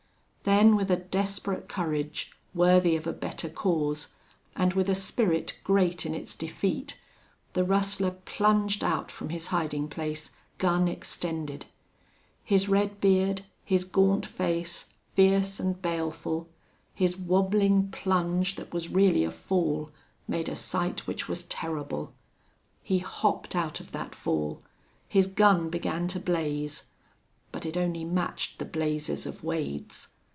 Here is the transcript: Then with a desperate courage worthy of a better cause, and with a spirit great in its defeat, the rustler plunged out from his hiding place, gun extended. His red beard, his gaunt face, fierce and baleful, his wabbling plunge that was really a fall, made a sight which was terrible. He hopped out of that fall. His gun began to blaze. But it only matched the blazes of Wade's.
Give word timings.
Then 0.43 0.75
with 0.75 0.89
a 0.91 0.97
desperate 0.97 1.69
courage 1.69 2.33
worthy 2.53 2.95
of 2.95 3.05
a 3.07 3.13
better 3.13 3.47
cause, 3.47 4.09
and 4.55 4.73
with 4.73 4.89
a 4.89 4.95
spirit 4.95 5.57
great 5.63 6.03
in 6.05 6.13
its 6.15 6.35
defeat, 6.35 6.99
the 7.53 7.63
rustler 7.63 8.11
plunged 8.25 8.83
out 8.83 9.09
from 9.11 9.29
his 9.29 9.47
hiding 9.47 9.87
place, 9.87 10.31
gun 10.57 10.87
extended. 10.87 11.67
His 12.43 12.67
red 12.67 12.99
beard, 12.99 13.43
his 13.63 13.83
gaunt 13.85 14.25
face, 14.25 14.91
fierce 15.05 15.57
and 15.59 15.79
baleful, 15.81 16.49
his 16.93 17.15
wabbling 17.15 17.89
plunge 17.91 18.55
that 18.55 18.73
was 18.73 18.89
really 18.89 19.23
a 19.23 19.31
fall, 19.31 19.89
made 20.27 20.49
a 20.49 20.55
sight 20.55 21.05
which 21.07 21.29
was 21.29 21.43
terrible. 21.45 22.13
He 22.83 22.97
hopped 22.99 23.55
out 23.55 23.79
of 23.79 23.91
that 23.93 24.13
fall. 24.15 24.61
His 25.07 25.27
gun 25.27 25.69
began 25.69 26.07
to 26.09 26.19
blaze. 26.19 26.85
But 27.53 27.63
it 27.65 27.77
only 27.77 28.03
matched 28.03 28.57
the 28.59 28.65
blazes 28.65 29.25
of 29.27 29.43
Wade's. 29.43 30.07